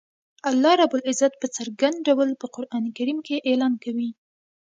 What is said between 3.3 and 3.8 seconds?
اعلان